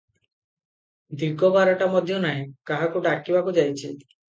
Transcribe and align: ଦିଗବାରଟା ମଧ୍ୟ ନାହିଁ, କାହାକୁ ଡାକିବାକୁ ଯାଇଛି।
ଦିଗବାରଟା 1.25 1.91
ମଧ୍ୟ 1.99 2.21
ନାହିଁ, 2.27 2.51
କାହାକୁ 2.75 3.07
ଡାକିବାକୁ 3.13 3.61
ଯାଇଛି। 3.63 3.97